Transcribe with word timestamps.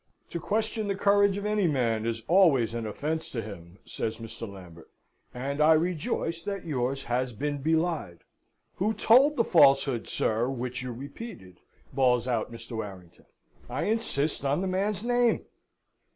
"To 0.31 0.39
question 0.39 0.87
the 0.87 0.95
courage 0.95 1.37
of 1.37 1.45
any 1.45 1.67
man 1.67 2.07
is 2.07 2.23
always 2.27 2.73
an 2.73 2.87
offence 2.87 3.29
to 3.29 3.39
him," 3.39 3.77
says 3.85 4.17
Mr. 4.17 4.51
Lambert, 4.51 4.89
"and 5.31 5.61
I 5.61 5.73
rejoice 5.73 6.41
that 6.41 6.65
yours 6.65 7.03
has 7.03 7.33
been 7.33 7.59
belied." 7.59 8.23
"Who 8.77 8.95
told 8.95 9.35
the 9.35 9.43
falsehood, 9.43 10.07
sir, 10.07 10.49
which 10.49 10.81
you 10.81 10.91
repeated?" 10.91 11.59
bawls 11.93 12.27
out 12.27 12.51
Mr. 12.51 12.71
Warrington. 12.77 13.25
"I 13.69 13.83
insist 13.83 14.43
on 14.43 14.61
the 14.61 14.67
man's 14.67 15.03
name!" 15.03 15.45